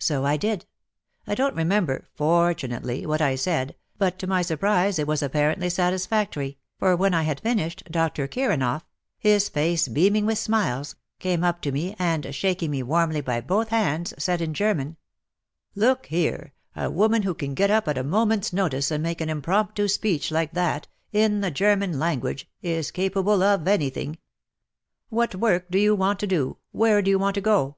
So 0.00 0.24
I 0.24 0.36
did. 0.36 0.66
I 1.24 1.36
don't 1.36 1.54
remember, 1.54 2.08
fortunately, 2.16 3.06
what 3.06 3.22
I 3.22 3.36
said, 3.36 3.76
but 3.96 4.18
to 4.18 4.26
my 4.26 4.42
surprise 4.42 4.98
it 4.98 5.06
was 5.06 5.22
apparently 5.22 5.70
satisfactory, 5.70 6.58
for 6.80 6.96
when 6.96 7.14
I 7.14 7.22
had 7.22 7.38
finished, 7.38 7.84
Dr. 7.88 8.26
Kiranoff— 8.26 8.82
his 9.30 9.48
face 9.48 9.86
beaming 9.86 10.26
with 10.26 10.36
smiles— 10.38 10.96
came 11.20 11.44
up 11.44 11.60
to 11.60 11.70
me 11.70 11.94
and, 11.96 12.34
shaking 12.34 12.72
me 12.72 12.82
warmly 12.82 13.20
by 13.20 13.40
both 13.40 13.68
hands, 13.68 14.12
said 14.18 14.40
in 14.40 14.52
German 14.52 14.96
—"Look 15.86 16.06
here— 16.06 16.54
a 16.74 16.90
woman 16.90 17.22
who 17.22 17.32
can 17.32 17.54
get 17.54 17.70
up 17.70 17.86
at 17.86 17.96
a 17.96 18.02
moment's 18.02 18.52
notice 18.52 18.90
and 18.90 19.00
make 19.00 19.20
an 19.20 19.28
impromptu 19.30 19.86
speech 19.86 20.32
like 20.32 20.54
that— 20.54 20.88
in 21.22 21.40
the 21.40 21.52
German 21.52 22.00
language— 22.00 22.50
is 22.80 22.90
capable 22.90 23.44
of 23.44 23.68
anything. 23.68 24.18
What 25.08 25.36
work 25.36 25.66
do 25.70 25.78
you 25.78 25.94
want 25.94 26.18
to 26.18 26.26
do? 26.26 26.56
Where 26.72 27.00
do 27.00 27.12
you 27.12 27.18
want 27.20 27.36
to 27.36 27.40
go 27.40 27.76